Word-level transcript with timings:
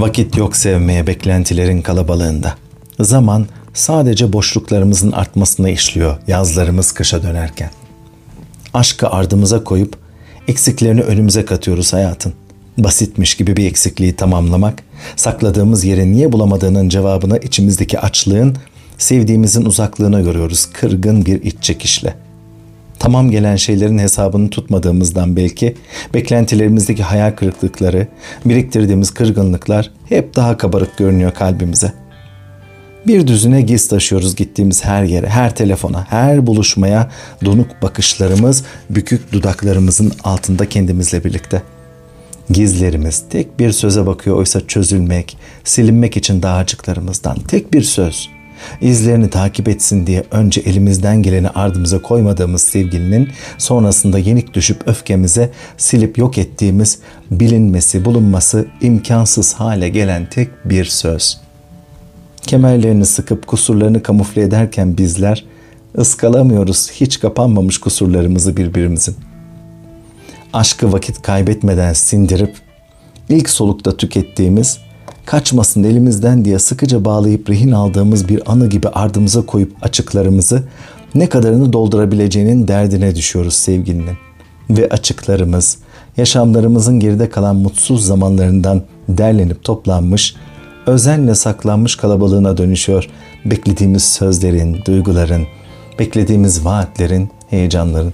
Vakit 0.00 0.36
yok 0.36 0.56
sevmeye 0.56 1.06
beklentilerin 1.06 1.82
kalabalığında. 1.82 2.54
Zaman 3.00 3.46
sadece 3.74 4.32
boşluklarımızın 4.32 5.12
artmasına 5.12 5.70
işliyor 5.70 6.16
yazlarımız 6.26 6.92
kışa 6.92 7.22
dönerken. 7.22 7.70
Aşkı 8.74 9.08
ardımıza 9.08 9.64
koyup 9.64 9.96
eksiklerini 10.48 11.00
önümüze 11.00 11.44
katıyoruz 11.44 11.92
hayatın. 11.92 12.32
Basitmiş 12.78 13.34
gibi 13.34 13.56
bir 13.56 13.66
eksikliği 13.66 14.16
tamamlamak, 14.16 14.82
sakladığımız 15.16 15.84
yeri 15.84 16.12
niye 16.12 16.32
bulamadığının 16.32 16.88
cevabını 16.88 17.38
içimizdeki 17.38 18.00
açlığın, 18.00 18.56
sevdiğimizin 18.98 19.64
uzaklığına 19.64 20.20
görüyoruz 20.20 20.66
kırgın 20.72 21.26
bir 21.26 21.42
iç 21.42 21.56
çekişle. 21.60 22.14
Tamam 23.04 23.30
gelen 23.30 23.56
şeylerin 23.56 23.98
hesabını 23.98 24.50
tutmadığımızdan 24.50 25.36
belki 25.36 25.74
beklentilerimizdeki 26.14 27.02
hayal 27.02 27.30
kırıklıkları, 27.30 28.08
biriktirdiğimiz 28.44 29.10
kırgınlıklar 29.10 29.90
hep 30.08 30.36
daha 30.36 30.56
kabarık 30.56 30.98
görünüyor 30.98 31.34
kalbimize. 31.34 31.92
Bir 33.06 33.26
düzüne 33.26 33.62
giz 33.62 33.88
taşıyoruz 33.88 34.36
gittiğimiz 34.36 34.84
her 34.84 35.02
yere, 35.02 35.26
her 35.26 35.56
telefona, 35.56 36.06
her 36.10 36.46
buluşmaya 36.46 37.10
donuk 37.44 37.82
bakışlarımız, 37.82 38.64
bükük 38.90 39.32
dudaklarımızın 39.32 40.12
altında 40.24 40.68
kendimizle 40.68 41.24
birlikte. 41.24 41.62
Gizlerimiz 42.50 43.24
tek 43.30 43.58
bir 43.58 43.72
söze 43.72 44.06
bakıyor 44.06 44.36
oysa 44.36 44.66
çözülmek, 44.66 45.36
silinmek 45.64 46.16
için 46.16 46.42
dağcıklarımızdan 46.42 47.36
tek 47.48 47.74
bir 47.74 47.82
söz 47.82 48.33
izlerini 48.80 49.30
takip 49.30 49.68
etsin 49.68 50.06
diye 50.06 50.24
önce 50.30 50.60
elimizden 50.60 51.22
geleni 51.22 51.48
ardımıza 51.48 52.02
koymadığımız 52.02 52.62
sevgilinin 52.62 53.28
sonrasında 53.58 54.18
yenik 54.18 54.54
düşüp 54.54 54.88
öfkemize 54.88 55.50
silip 55.76 56.18
yok 56.18 56.38
ettiğimiz 56.38 56.98
bilinmesi 57.30 58.04
bulunması 58.04 58.66
imkansız 58.80 59.54
hale 59.54 59.88
gelen 59.88 60.26
tek 60.30 60.48
bir 60.64 60.84
söz. 60.84 61.40
Kemerlerini 62.42 63.06
sıkıp 63.06 63.46
kusurlarını 63.46 64.02
kamufle 64.02 64.42
ederken 64.42 64.98
bizler 64.98 65.44
ıskalamıyoruz 65.98 66.90
hiç 66.90 67.20
kapanmamış 67.20 67.78
kusurlarımızı 67.78 68.56
birbirimizin. 68.56 69.16
Aşkı 70.52 70.92
vakit 70.92 71.22
kaybetmeden 71.22 71.92
sindirip 71.92 72.56
ilk 73.28 73.50
solukta 73.50 73.96
tükettiğimiz 73.96 74.78
kaçmasın 75.26 75.84
elimizden 75.84 76.44
diye 76.44 76.58
sıkıca 76.58 77.04
bağlayıp 77.04 77.50
rehin 77.50 77.72
aldığımız 77.72 78.28
bir 78.28 78.52
anı 78.52 78.66
gibi 78.66 78.88
ardımıza 78.88 79.46
koyup 79.46 79.72
açıklarımızı 79.82 80.62
ne 81.14 81.28
kadarını 81.28 81.72
doldurabileceğinin 81.72 82.68
derdine 82.68 83.16
düşüyoruz 83.16 83.54
sevgilinin. 83.54 84.16
Ve 84.70 84.88
açıklarımız, 84.88 85.78
yaşamlarımızın 86.16 87.00
geride 87.00 87.30
kalan 87.30 87.56
mutsuz 87.56 88.06
zamanlarından 88.06 88.82
derlenip 89.08 89.64
toplanmış, 89.64 90.34
özenle 90.86 91.34
saklanmış 91.34 91.96
kalabalığına 91.96 92.56
dönüşüyor. 92.56 93.08
Beklediğimiz 93.44 94.04
sözlerin, 94.04 94.78
duyguların, 94.86 95.46
beklediğimiz 95.98 96.64
vaatlerin, 96.64 97.30
heyecanların. 97.50 98.12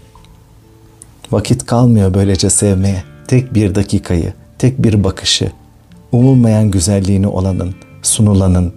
Vakit 1.32 1.66
kalmıyor 1.66 2.14
böylece 2.14 2.50
sevmeye. 2.50 3.04
Tek 3.28 3.54
bir 3.54 3.74
dakikayı, 3.74 4.32
tek 4.58 4.82
bir 4.82 5.04
bakışı, 5.04 5.52
umulmayan 6.12 6.70
güzelliğini 6.70 7.26
olanın, 7.26 7.74
sunulanın, 8.02 8.72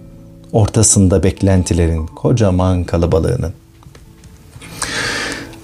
ortasında 0.52 1.22
beklentilerin, 1.22 2.06
kocaman 2.06 2.84
kalabalığının. 2.84 3.52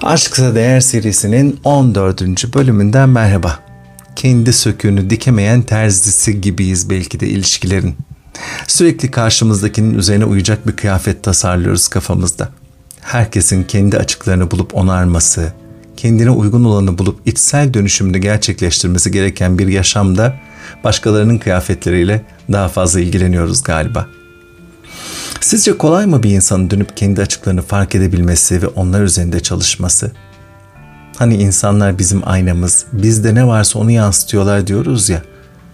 Aşksa 0.03 0.55
Değer 0.55 0.81
serisinin 0.81 1.61
14. 1.65 2.55
bölümünden 2.55 3.09
merhaba. 3.09 3.59
Kendi 4.17 4.53
söküğünü 4.53 5.11
dikemeyen 5.11 5.63
terzisi 5.63 6.41
gibiyiz 6.41 6.91
belki 6.91 7.21
de 7.21 7.29
ilişkilerin. 7.29 7.95
Sürekli 8.67 9.11
karşımızdakinin 9.11 9.95
üzerine 9.95 10.25
uyacak 10.25 10.67
bir 10.67 10.73
kıyafet 10.73 11.23
tasarlıyoruz 11.23 11.89
kafamızda. 11.89 12.49
Herkesin 13.01 13.65
kendi 13.65 13.99
açıklarını 13.99 14.51
bulup 14.51 14.75
onarması, 14.75 15.53
kendine 16.01 16.31
uygun 16.31 16.65
olanı 16.65 16.99
bulup 16.99 17.29
içsel 17.29 17.75
dönüşümünü 17.75 18.19
gerçekleştirmesi 18.19 19.11
gereken 19.11 19.59
bir 19.59 19.69
yaşamda 19.69 20.35
başkalarının 20.85 21.39
kıyafetleriyle 21.39 22.23
daha 22.53 22.69
fazla 22.69 23.01
ilgileniyoruz 23.01 23.63
galiba. 23.63 24.07
Sizce 25.41 25.79
kolay 25.79 26.07
mı 26.07 26.23
bir 26.23 26.31
insanın 26.31 26.71
dönüp 26.71 26.97
kendi 26.97 27.21
açıklarını 27.21 27.63
fark 27.63 27.95
edebilmesi 27.95 28.63
ve 28.63 28.67
onlar 28.67 29.03
üzerinde 29.03 29.41
çalışması? 29.41 30.13
Hani 31.17 31.35
insanlar 31.37 31.99
bizim 31.99 32.29
aynamız, 32.29 32.85
bizde 32.93 33.35
ne 33.35 33.47
varsa 33.47 33.79
onu 33.79 33.91
yansıtıyorlar 33.91 34.67
diyoruz 34.67 35.09
ya. 35.09 35.23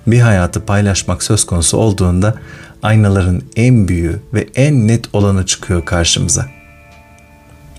Bir 0.06 0.20
hayatı 0.20 0.64
paylaşmak 0.64 1.22
söz 1.22 1.47
konusu 1.47 1.76
olduğunda 1.76 2.34
aynaların 2.82 3.43
en 3.56 3.88
büyüğü 3.88 4.20
ve 4.34 4.48
en 4.54 4.88
net 4.88 5.14
olanı 5.14 5.47
çıkıyor 5.47 5.84
karşımıza. 5.84 6.56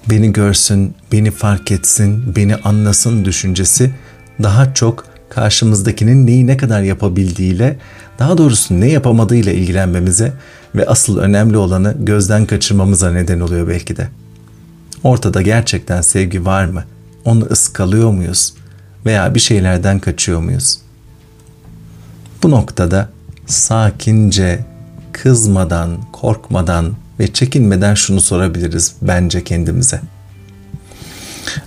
Beni 0.10 0.34
görsün, 0.34 0.96
beni 1.12 1.32
fark 1.32 1.72
etsin, 1.72 2.36
beni 2.36 2.56
anlasın 2.56 3.26
düşüncesi 3.26 3.92
daha 4.44 4.74
çok 4.74 5.06
karşımızdakinin 5.30 6.28
neyi 6.28 6.48
ne 6.48 6.58
kadar 6.58 6.82
yapabildiğiyle, 6.82 7.78
daha 8.20 8.38
doğrusu 8.38 8.80
ne 8.80 8.90
yapamadığıyla 8.90 9.52
ilgilenmemize 9.52 10.34
ve 10.76 10.86
asıl 10.86 11.18
önemli 11.18 11.58
olanı 11.58 11.96
gözden 12.00 12.46
kaçırmamıza 12.46 13.12
neden 13.12 13.40
oluyor 13.40 13.68
belki 13.68 13.98
de. 13.98 14.08
Ortada 15.04 15.42
gerçekten 15.42 16.02
sevgi 16.02 16.46
var 16.46 16.66
mı? 16.66 16.84
Onu 17.26 17.46
ıskalıyor 17.46 18.12
muyuz? 18.12 18.54
Veya 19.06 19.36
bir 19.36 19.40
şeylerden 19.40 20.00
kaçıyor 20.00 20.40
muyuz? 20.40 20.80
Bu 22.44 22.52
noktada 22.52 23.10
sakince, 23.48 24.66
kızmadan, 25.12 25.98
korkmadan 26.12 26.94
ve 27.20 27.34
çekinmeden 27.34 27.94
şunu 27.94 28.22
sorabiliriz 28.22 28.96
bence 29.02 29.44
kendimize. 29.44 30.02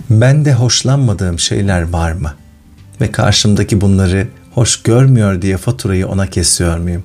Bende 0.09 0.53
hoşlanmadığım 0.53 1.39
şeyler 1.39 1.89
var 1.89 2.11
mı? 2.11 2.33
ve 3.01 3.11
karşımdaki 3.11 3.81
bunları 3.81 4.27
hoş 4.53 4.83
görmüyor 4.83 5.41
diye 5.41 5.57
faturayı 5.57 6.07
ona 6.07 6.27
kesiyor 6.27 6.77
muyum? 6.77 7.03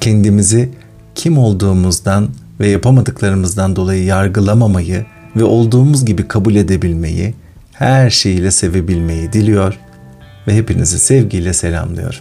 Kendimizi 0.00 0.70
kim 1.14 1.38
olduğumuzdan 1.38 2.28
ve 2.60 2.68
yapamadıklarımızdan 2.68 3.76
dolayı 3.76 4.04
yargılamamayı 4.04 5.06
ve 5.36 5.44
olduğumuz 5.44 6.04
gibi 6.04 6.28
kabul 6.28 6.54
edebilmeyi, 6.54 7.34
her 7.72 8.10
şeyiyle 8.10 8.50
sevebilmeyi 8.50 9.32
diliyor 9.32 9.78
ve 10.48 10.56
hepinizi 10.56 10.98
sevgiyle 10.98 11.52
selamlıyorum. 11.52 12.20